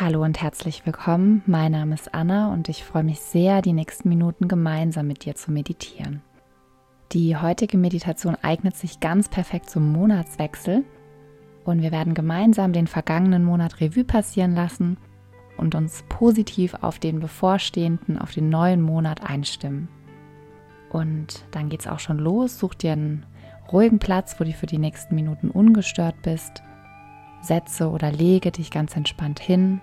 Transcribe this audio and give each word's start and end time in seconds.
Hallo 0.00 0.24
und 0.24 0.42
herzlich 0.42 0.84
willkommen. 0.86 1.44
Mein 1.46 1.70
Name 1.70 1.94
ist 1.94 2.12
Anna 2.12 2.52
und 2.52 2.68
ich 2.68 2.82
freue 2.82 3.04
mich 3.04 3.20
sehr, 3.20 3.62
die 3.62 3.72
nächsten 3.72 4.08
Minuten 4.08 4.48
gemeinsam 4.48 5.06
mit 5.06 5.24
dir 5.24 5.36
zu 5.36 5.52
meditieren. 5.52 6.20
Die 7.12 7.36
heutige 7.36 7.78
Meditation 7.78 8.36
eignet 8.42 8.74
sich 8.74 8.98
ganz 8.98 9.28
perfekt 9.28 9.70
zum 9.70 9.92
Monatswechsel 9.92 10.82
und 11.64 11.80
wir 11.80 11.92
werden 11.92 12.14
gemeinsam 12.14 12.72
den 12.72 12.88
vergangenen 12.88 13.44
Monat 13.44 13.80
Revue 13.80 14.02
passieren 14.02 14.56
lassen 14.56 14.96
und 15.58 15.76
uns 15.76 16.02
positiv 16.08 16.74
auf 16.80 16.98
den 16.98 17.20
bevorstehenden, 17.20 18.18
auf 18.18 18.32
den 18.32 18.48
neuen 18.48 18.82
Monat 18.82 19.22
einstimmen. 19.22 19.86
Und 20.90 21.44
dann 21.52 21.68
geht 21.68 21.82
es 21.82 21.86
auch 21.86 22.00
schon 22.00 22.18
los. 22.18 22.58
Such 22.58 22.74
dir 22.74 22.94
einen 22.94 23.26
ruhigen 23.70 24.00
Platz, 24.00 24.40
wo 24.40 24.44
du 24.44 24.52
für 24.54 24.66
die 24.66 24.78
nächsten 24.78 25.14
Minuten 25.14 25.50
ungestört 25.50 26.20
bist 26.22 26.64
setze 27.44 27.90
oder 27.90 28.10
lege 28.10 28.50
dich 28.50 28.70
ganz 28.70 28.96
entspannt 28.96 29.40
hin. 29.40 29.80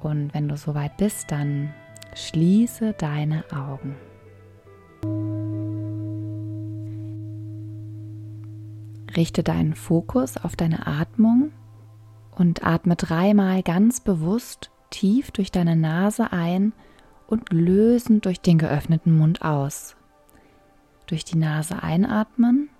Und 0.00 0.34
wenn 0.34 0.48
du 0.48 0.56
soweit 0.56 0.96
bist, 0.96 1.30
dann 1.30 1.72
schließe 2.14 2.92
deine 2.94 3.44
Augen. 3.52 3.96
Richte 9.16 9.42
deinen 9.42 9.74
Fokus 9.74 10.36
auf 10.36 10.56
deine 10.56 10.86
Atmung 10.86 11.52
und 12.32 12.66
atme 12.66 12.96
dreimal 12.96 13.62
ganz 13.62 14.00
bewusst 14.00 14.70
tief 14.90 15.30
durch 15.30 15.52
deine 15.52 15.76
Nase 15.76 16.32
ein 16.32 16.72
und 17.26 17.52
lösend 17.52 18.24
durch 18.26 18.40
den 18.40 18.58
geöffneten 18.58 19.16
Mund 19.16 19.42
aus. 19.42 19.96
Durch 21.06 21.24
die 21.24 21.36
Nase 21.36 21.82
einatmen 21.82 22.70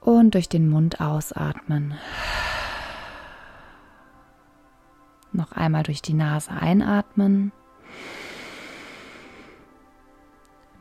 und 0.00 0.34
durch 0.34 0.48
den 0.48 0.68
Mund 0.68 1.00
ausatmen. 1.00 1.94
Noch 5.32 5.52
einmal 5.52 5.82
durch 5.82 6.02
die 6.02 6.14
Nase 6.14 6.50
einatmen. 6.50 7.52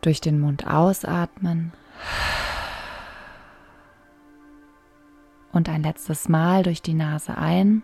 Durch 0.02 0.22
den 0.22 0.40
Mund 0.40 0.66
ausatmen. 0.66 1.74
Und 5.52 5.68
ein 5.70 5.84
letztes 5.84 6.30
Mal 6.30 6.64
durch 6.64 6.82
die 6.82 6.94
Nase 6.94 7.38
ein. 7.38 7.84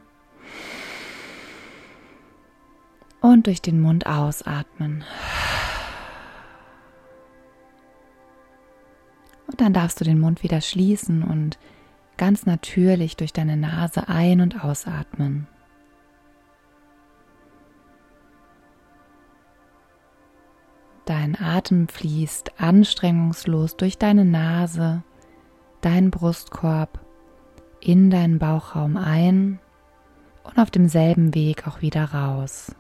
Und 3.22 3.47
durch 3.47 3.61
den 3.61 3.81
Mund 3.81 4.08
ausatmen. 4.08 5.03
Dann 9.61 9.73
darfst 9.73 10.00
du 10.00 10.06
den 10.06 10.20
Mund 10.20 10.44
wieder 10.44 10.61
schließen 10.61 11.23
und 11.23 11.58
ganz 12.17 12.45
natürlich 12.45 13.17
durch 13.17 13.34
deine 13.34 13.58
Nase 13.58 14.08
ein- 14.08 14.42
und 14.42 14.64
ausatmen. 14.64 15.48
Dein 21.06 21.39
Atem 21.39 21.88
fließt 21.88 22.59
anstrengungslos 22.59 23.78
durch 23.78 24.00
deine 24.00 24.26
Nase, 24.26 25.03
deinen 25.81 26.09
Brustkorb, 26.09 27.00
in 27.80 28.09
deinen 28.09 28.39
Bauchraum 28.39 28.98
ein 28.98 29.59
und 30.44 30.58
auf 30.58 30.72
demselben 30.72 31.36
Weg 31.36 31.67
auch 31.67 31.81
wieder 31.81 32.06
raus. 32.06 32.76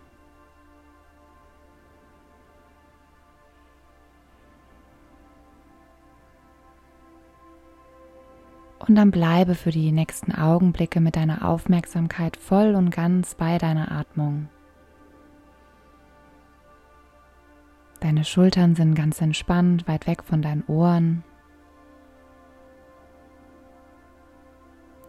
Und 8.87 8.95
dann 8.95 9.11
bleibe 9.11 9.55
für 9.55 9.71
die 9.71 9.91
nächsten 9.91 10.31
Augenblicke 10.31 10.99
mit 10.99 11.15
deiner 11.15 11.47
Aufmerksamkeit 11.47 12.37
voll 12.37 12.75
und 12.75 12.91
ganz 12.91 13.33
bei 13.33 13.57
deiner 13.57 13.91
Atmung. 13.91 14.49
Deine 17.99 18.23
Schultern 18.23 18.75
sind 18.75 18.93
ganz 18.93 19.19
entspannt, 19.21 19.87
weit 19.87 20.05
weg 20.05 20.23
von 20.23 20.43
deinen 20.43 20.63
Ohren. 20.67 21.23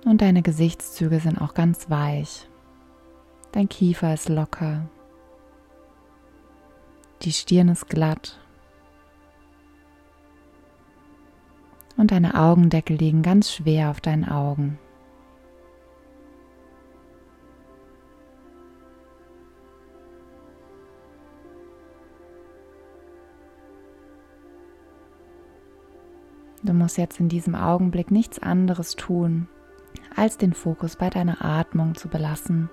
Und 0.07 0.23
deine 0.23 0.41
Gesichtszüge 0.41 1.21
sind 1.21 1.39
auch 1.39 1.53
ganz 1.53 1.91
weich. 1.91 2.49
Dein 3.53 3.69
Kiefer 3.69 4.15
ist 4.15 4.29
locker. 4.31 4.89
Die 7.23 7.33
Stirn 7.33 7.69
ist 7.69 7.89
glatt. 7.89 8.39
Und 11.97 12.11
deine 12.11 12.39
Augendeckel 12.39 12.97
liegen 12.97 13.23
ganz 13.23 13.53
schwer 13.53 13.91
auf 13.91 14.01
deinen 14.01 14.29
Augen. 14.29 14.79
Du 26.63 26.73
musst 26.73 26.99
jetzt 26.99 27.21
in 27.21 27.29
diesem 27.29 27.55
Augenblick 27.55 28.11
nichts 28.11 28.41
anderes 28.41 28.97
tun, 28.97 29.47
als 30.17 30.37
den 30.37 30.53
Fokus 30.53 30.97
bei 30.97 31.11
deiner 31.11 31.45
Atmung 31.45 31.95
zu 31.95 32.09
belassen 32.09 32.69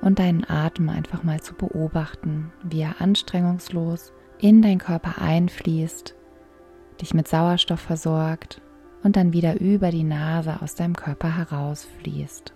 und 0.00 0.18
deinen 0.18 0.44
Atem 0.44 0.88
einfach 0.88 1.22
mal 1.22 1.40
zu 1.40 1.54
beobachten, 1.54 2.52
wie 2.64 2.80
er 2.80 3.00
anstrengungslos 3.00 4.12
in 4.38 4.60
deinen 4.60 4.78
Körper 4.78 5.22
einfließt 5.22 6.16
dich 7.00 7.14
mit 7.14 7.28
Sauerstoff 7.28 7.80
versorgt 7.80 8.60
und 9.02 9.16
dann 9.16 9.32
wieder 9.32 9.60
über 9.60 9.90
die 9.90 10.04
Nase 10.04 10.60
aus 10.62 10.74
deinem 10.74 10.96
Körper 10.96 11.36
herausfließt. 11.36 12.52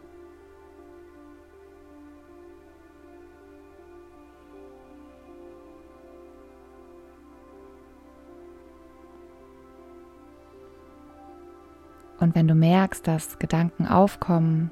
Und 12.19 12.35
wenn 12.35 12.47
du 12.47 12.55
merkst, 12.55 13.07
dass 13.07 13.39
Gedanken 13.39 13.87
aufkommen, 13.87 14.71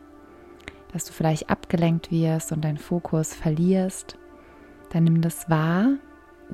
dass 0.93 1.07
du 1.07 1.12
vielleicht 1.12 1.49
abgelenkt 1.49 2.11
wirst 2.11 2.53
und 2.53 2.62
deinen 2.62 2.78
Fokus 2.78 3.34
verlierst, 3.34 4.19
dann 4.91 5.05
nimm 5.05 5.23
das 5.23 5.49
wahr, 5.49 5.93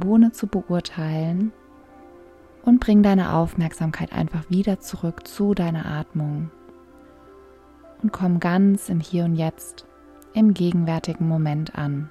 ohne 0.04 0.32
zu 0.32 0.46
beurteilen 0.46 1.52
und 2.64 2.80
bring 2.80 3.02
deine 3.02 3.34
Aufmerksamkeit 3.34 4.12
einfach 4.12 4.48
wieder 4.48 4.80
zurück 4.80 5.26
zu 5.26 5.54
deiner 5.54 5.86
Atmung 5.86 6.50
und 8.02 8.12
komm 8.12 8.40
ganz 8.40 8.88
im 8.88 9.00
Hier 9.00 9.24
und 9.24 9.36
Jetzt, 9.36 9.86
im 10.32 10.54
gegenwärtigen 10.54 11.28
Moment 11.28 11.76
an. 11.76 12.10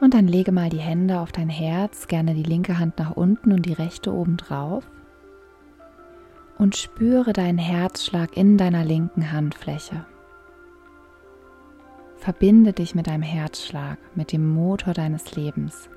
Und 0.00 0.14
dann 0.14 0.26
lege 0.26 0.50
mal 0.50 0.70
die 0.70 0.78
Hände 0.78 1.20
auf 1.20 1.30
dein 1.30 1.50
Herz, 1.50 2.06
gerne 2.08 2.32
die 2.32 2.42
linke 2.42 2.78
Hand 2.78 2.98
nach 2.98 3.10
unten 3.10 3.52
und 3.52 3.66
die 3.66 3.74
rechte 3.74 4.12
oben 4.12 4.38
drauf 4.38 4.84
und 6.60 6.76
spüre 6.76 7.32
deinen 7.32 7.56
Herzschlag 7.56 8.36
in 8.36 8.58
deiner 8.58 8.84
linken 8.84 9.32
Handfläche. 9.32 10.04
Verbinde 12.16 12.74
dich 12.74 12.94
mit 12.94 13.06
deinem 13.06 13.22
Herzschlag, 13.22 13.96
mit 14.14 14.30
dem 14.30 14.46
Motor 14.46 14.92
deines 14.92 15.34
Lebens 15.36 15.88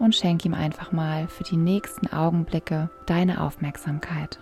und 0.00 0.16
schenk 0.16 0.44
ihm 0.44 0.52
einfach 0.52 0.90
mal 0.90 1.28
für 1.28 1.44
die 1.44 1.56
nächsten 1.56 2.08
Augenblicke 2.08 2.90
deine 3.06 3.40
Aufmerksamkeit. 3.40 4.40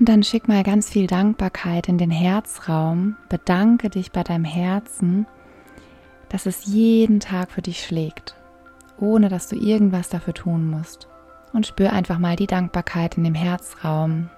Und 0.00 0.08
dann 0.08 0.22
schick 0.22 0.48
mal 0.48 0.62
ganz 0.62 0.88
viel 0.88 1.06
Dankbarkeit 1.06 1.86
in 1.86 1.98
den 1.98 2.10
Herzraum. 2.10 3.16
Bedanke 3.28 3.90
dich 3.90 4.12
bei 4.12 4.22
deinem 4.22 4.46
Herzen, 4.46 5.26
dass 6.30 6.46
es 6.46 6.64
jeden 6.64 7.20
Tag 7.20 7.50
für 7.50 7.60
dich 7.60 7.84
schlägt, 7.84 8.34
ohne 8.98 9.28
dass 9.28 9.48
du 9.48 9.56
irgendwas 9.56 10.08
dafür 10.08 10.32
tun 10.32 10.70
musst. 10.70 11.06
Und 11.52 11.66
spür 11.66 11.92
einfach 11.92 12.18
mal 12.18 12.34
die 12.34 12.46
Dankbarkeit 12.46 13.18
in 13.18 13.24
dem 13.24 13.34
Herzraum. 13.34 14.30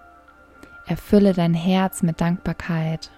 Erfülle 0.86 1.32
dein 1.32 1.54
Herz 1.54 2.02
mit 2.02 2.20
Dankbarkeit 2.20 3.12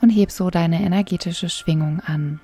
und 0.00 0.10
heb 0.10 0.32
so 0.32 0.50
deine 0.50 0.82
energetische 0.82 1.48
Schwingung 1.48 2.00
an. 2.00 2.40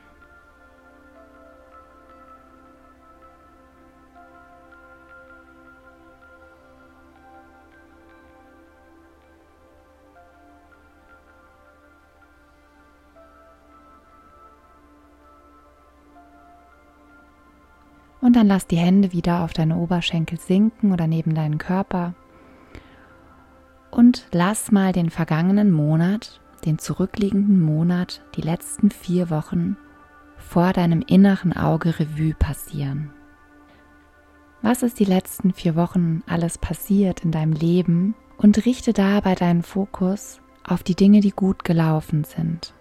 Und 18.26 18.34
dann 18.34 18.48
lass 18.48 18.66
die 18.66 18.76
Hände 18.76 19.12
wieder 19.12 19.44
auf 19.44 19.52
deine 19.52 19.76
Oberschenkel 19.76 20.40
sinken 20.40 20.90
oder 20.90 21.06
neben 21.06 21.36
deinen 21.36 21.58
Körper. 21.58 22.14
Und 23.92 24.26
lass 24.32 24.72
mal 24.72 24.90
den 24.90 25.10
vergangenen 25.10 25.70
Monat, 25.70 26.40
den 26.64 26.80
zurückliegenden 26.80 27.60
Monat, 27.60 28.24
die 28.34 28.40
letzten 28.40 28.90
vier 28.90 29.30
Wochen 29.30 29.76
vor 30.38 30.72
deinem 30.72 31.02
inneren 31.02 31.52
Auge 31.52 32.00
Revue 32.00 32.34
passieren. 32.34 33.10
Was 34.60 34.82
ist 34.82 34.98
die 34.98 35.04
letzten 35.04 35.52
vier 35.52 35.76
Wochen 35.76 36.24
alles 36.26 36.58
passiert 36.58 37.24
in 37.24 37.30
deinem 37.30 37.52
Leben 37.52 38.16
und 38.38 38.66
richte 38.66 38.92
dabei 38.92 39.36
deinen 39.36 39.62
Fokus 39.62 40.40
auf 40.64 40.82
die 40.82 40.96
Dinge, 40.96 41.20
die 41.20 41.30
gut 41.30 41.62
gelaufen 41.62 42.24
sind. 42.24 42.74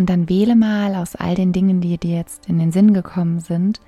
Und 0.00 0.08
dann 0.08 0.30
wähle 0.30 0.56
mal 0.56 0.94
aus 0.94 1.14
all 1.14 1.34
den 1.34 1.52
Dingen, 1.52 1.82
die 1.82 1.98
dir 1.98 2.16
jetzt 2.16 2.48
in 2.48 2.58
den 2.58 2.72
Sinn 2.72 2.94
gekommen 2.94 3.38
sind, 3.38 3.82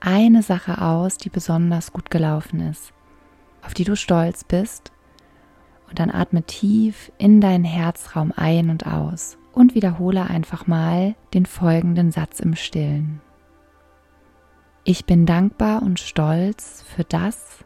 eine 0.00 0.42
Sache 0.42 0.80
aus, 0.80 1.18
die 1.18 1.28
besonders 1.28 1.92
gut 1.92 2.10
gelaufen 2.10 2.60
ist, 2.70 2.94
auf 3.60 3.74
die 3.74 3.84
du 3.84 3.94
stolz 3.94 4.44
bist. 4.44 4.92
Und 5.90 5.98
dann 5.98 6.10
atme 6.10 6.42
tief 6.44 7.12
in 7.18 7.42
deinen 7.42 7.64
Herzraum 7.64 8.32
ein 8.34 8.70
und 8.70 8.86
aus 8.86 9.36
und 9.52 9.74
wiederhole 9.74 10.22
einfach 10.22 10.66
mal 10.66 11.16
den 11.34 11.44
folgenden 11.44 12.12
Satz 12.12 12.40
im 12.40 12.54
Stillen. 12.54 13.20
Ich 14.84 15.04
bin 15.04 15.26
dankbar 15.26 15.82
und 15.82 16.00
stolz 16.00 16.82
für 16.96 17.04
das, 17.04 17.62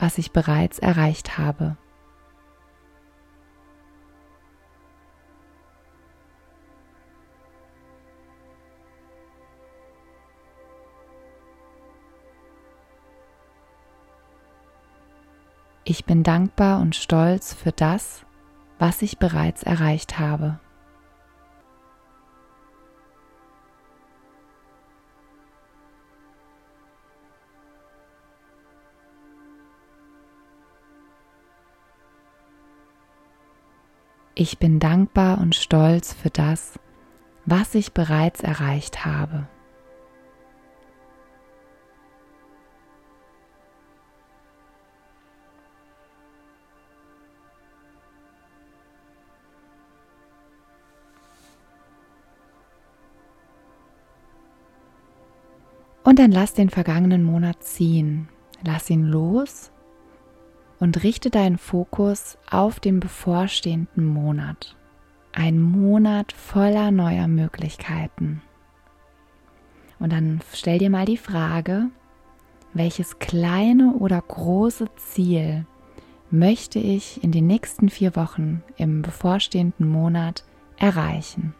was 0.00 0.18
ich 0.18 0.32
bereits 0.32 0.80
erreicht 0.80 1.38
habe. 1.38 1.76
Ich 15.90 16.04
bin 16.04 16.22
dankbar 16.22 16.82
und 16.82 16.94
stolz 16.94 17.54
für 17.54 17.72
das, 17.72 18.26
was 18.78 19.00
ich 19.00 19.16
bereits 19.16 19.62
erreicht 19.62 20.18
habe. 20.18 20.60
Ich 34.34 34.58
bin 34.58 34.80
dankbar 34.80 35.38
und 35.38 35.54
stolz 35.54 36.12
für 36.12 36.28
das, 36.28 36.78
was 37.46 37.74
ich 37.74 37.94
bereits 37.94 38.42
erreicht 38.42 39.06
habe. 39.06 39.48
Und 56.08 56.18
dann 56.18 56.32
lass 56.32 56.54
den 56.54 56.70
vergangenen 56.70 57.22
Monat 57.22 57.62
ziehen. 57.62 58.30
Lass 58.64 58.88
ihn 58.88 59.02
los 59.02 59.70
und 60.80 61.02
richte 61.02 61.28
deinen 61.28 61.58
Fokus 61.58 62.38
auf 62.50 62.80
den 62.80 62.98
bevorstehenden 62.98 64.06
Monat. 64.06 64.74
Ein 65.34 65.60
Monat 65.60 66.32
voller 66.32 66.92
neuer 66.92 67.28
Möglichkeiten. 67.28 68.40
Und 69.98 70.14
dann 70.14 70.40
stell 70.54 70.78
dir 70.78 70.88
mal 70.88 71.04
die 71.04 71.18
Frage, 71.18 71.90
welches 72.72 73.18
kleine 73.18 73.92
oder 73.92 74.22
große 74.22 74.86
Ziel 74.96 75.66
möchte 76.30 76.78
ich 76.78 77.22
in 77.22 77.32
den 77.32 77.46
nächsten 77.46 77.90
vier 77.90 78.16
Wochen 78.16 78.62
im 78.78 79.02
bevorstehenden 79.02 79.86
Monat 79.86 80.42
erreichen? 80.78 81.54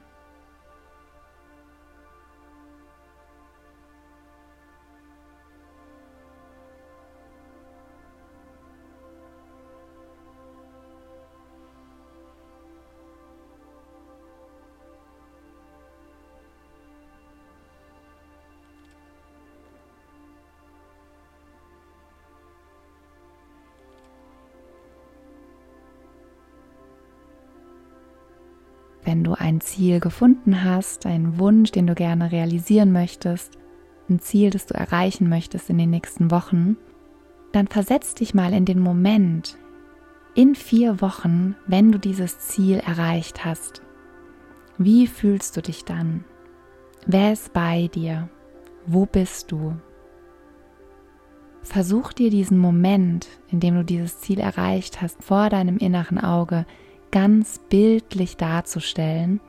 Wenn 29.09 29.25
du 29.25 29.33
ein 29.33 29.63
Ziel 29.63 30.01
gefunden 30.01 30.65
hast, 30.65 31.07
einen 31.07 31.39
Wunsch, 31.39 31.71
den 31.71 31.87
du 31.87 31.95
gerne 31.95 32.31
realisieren 32.31 32.93
möchtest, 32.93 33.57
ein 34.11 34.19
Ziel, 34.19 34.51
das 34.51 34.67
du 34.67 34.75
erreichen 34.75 35.31
möchtest 35.31 35.71
in 35.71 35.79
den 35.79 35.89
nächsten 35.89 36.31
Wochen, 36.31 36.77
dann 37.53 37.69
versetz 37.69 38.15
dich 38.15 38.35
mal 38.35 38.53
in 38.53 38.67
den 38.67 38.81
Moment, 38.81 39.57
in 40.35 40.55
vier 40.55 41.01
Wochen, 41.01 41.57
wenn 41.67 41.91
du 41.91 41.99
dieses 41.99 42.39
Ziel 42.41 42.83
erreicht 42.87 43.47
hast. 43.47 43.81
Wie 44.77 45.07
fühlst 45.07 45.57
du 45.57 45.63
dich 45.63 45.87
dann? 45.87 46.23
Wer 47.07 47.33
ist 47.33 47.55
bei 47.55 47.89
dir? 47.89 48.29
Wo 48.85 49.07
bist 49.07 49.51
du? 49.51 49.75
Versuch 51.63 52.13
dir 52.13 52.29
diesen 52.29 52.59
Moment, 52.59 53.27
in 53.51 53.61
dem 53.61 53.75
du 53.75 53.85
dieses 53.85 54.21
Ziel 54.21 54.39
erreicht 54.39 55.01
hast, 55.01 55.23
vor 55.25 55.49
deinem 55.49 55.79
inneren 55.79 56.19
Auge 56.19 56.67
ganz 57.11 57.59
bildlich 57.69 58.37
darzustellen 58.37 59.41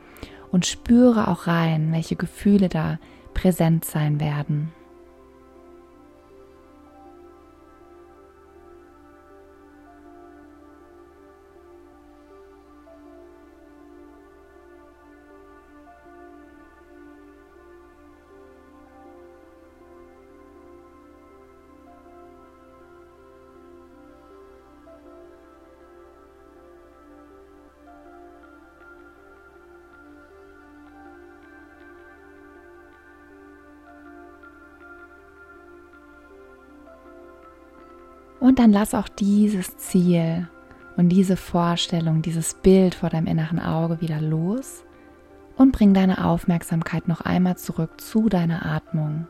und 0.52 0.66
spüre 0.66 1.28
auch 1.28 1.48
rein, 1.48 1.92
welche 1.92 2.16
Gefühle 2.16 2.70
da 2.70 3.00
präsent 3.34 3.86
sein 3.86 4.20
werden. 4.20 4.72
Und 38.40 38.60
dann 38.60 38.72
lass 38.72 38.94
auch 38.94 39.10
dieses 39.10 39.78
Ziel 39.78 40.48
und 40.96 41.10
diese 41.10 41.36
Vorstellung, 41.36 42.22
dieses 42.22 42.54
Bild 42.54 42.96
vor 42.96 43.10
deinem 43.10 43.28
inneren 43.28 43.60
Auge 43.60 44.02
wieder 44.02 44.22
los 44.22 44.84
und 45.58 45.74
bring 45.74 45.94
deine 45.94 46.26
Aufmerksamkeit 46.26 47.08
noch 47.08 47.22
einmal 47.22 47.58
zurück 47.58 48.00
zu 48.00 48.30
deiner 48.30 48.66
Atmung. 48.66 49.28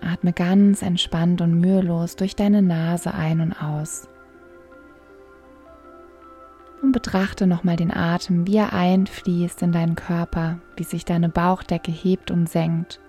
Atme 0.00 0.32
ganz 0.32 0.82
entspannt 0.82 1.40
und 1.40 1.60
mühelos 1.60 2.14
durch 2.14 2.36
deine 2.36 2.62
Nase 2.62 3.12
ein 3.14 3.40
und 3.40 3.52
aus. 3.60 4.08
Und 6.82 6.92
betrachte 6.92 7.48
nochmal 7.48 7.74
den 7.74 7.92
Atem, 7.92 8.46
wie 8.46 8.56
er 8.56 8.72
einfließt 8.72 9.62
in 9.62 9.72
deinen 9.72 9.96
Körper, 9.96 10.60
wie 10.76 10.84
sich 10.84 11.04
deine 11.04 11.28
Bauchdecke 11.28 11.90
hebt 11.90 12.30
und 12.30 12.48
senkt 12.48 13.00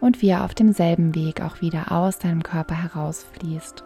und 0.00 0.22
wie 0.22 0.28
er 0.28 0.44
auf 0.44 0.54
demselben 0.54 1.14
Weg 1.14 1.40
auch 1.40 1.60
wieder 1.60 1.92
aus 1.92 2.18
deinem 2.18 2.42
Körper 2.42 2.74
herausfließt. 2.74 3.84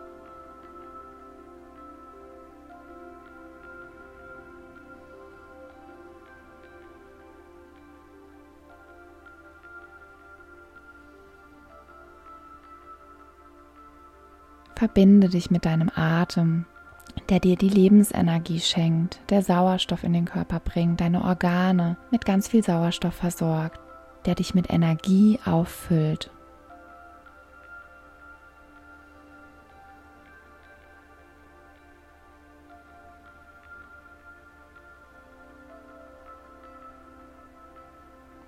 Verbinde 14.75 15.29
dich 15.29 15.49
mit 15.49 15.65
deinem 15.65 15.93
Atem, 15.95 16.65
der 17.29 17.39
dir 17.39 17.55
die 17.55 17.69
Lebensenergie 17.69 18.59
schenkt, 18.59 19.21
der 19.31 19.43
Sauerstoff 19.43 20.03
in 20.03 20.13
den 20.13 20.25
Körper 20.25 20.59
bringt, 20.59 21.01
deine 21.01 21.23
Organe 21.23 21.97
mit 22.11 22.25
ganz 22.25 22.49
viel 22.49 22.65
Sauerstoff 22.65 23.15
versorgt, 23.15 23.79
der 24.27 24.35
dich 24.35 24.55
mit 24.55 24.71
Energie 24.73 25.39
auffüllt. 25.45 26.31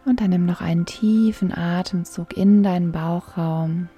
Und 0.04 0.20
dann 0.20 0.30
nimm 0.30 0.44
noch 0.44 0.60
einen 0.60 0.84
tiefen 0.84 1.52
Atemzug 1.56 2.36
in 2.36 2.62
deinen 2.62 2.92
Bauchraum. 2.92 3.88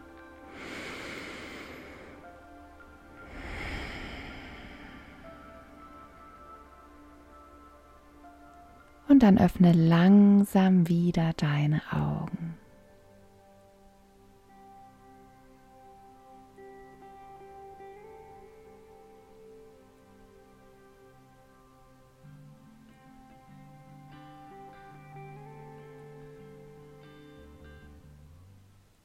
Und 9.16 9.23
dann 9.23 9.38
öffne 9.38 9.73
langsam 9.73 10.88
wieder 10.88 11.32
deine 11.38 11.80
Augen. 11.90 12.46